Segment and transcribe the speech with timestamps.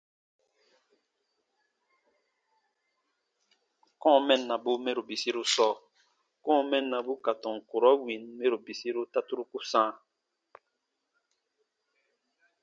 [4.01, 5.73] Kɔ̃ɔ mɛnnabu mɛro bisiru sɔɔ:
[6.43, 9.91] kɔ̃ɔ mɛnnabu ka tɔn kurɔ wìn mɛro bisiru ta turuku sãa.